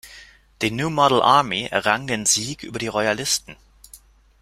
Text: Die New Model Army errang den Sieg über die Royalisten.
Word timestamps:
Die 0.63 0.71
New 0.71 0.89
Model 0.89 1.21
Army 1.21 1.67
errang 1.69 2.07
den 2.07 2.25
Sieg 2.25 2.63
über 2.63 2.79
die 2.79 2.87
Royalisten. 2.87 3.55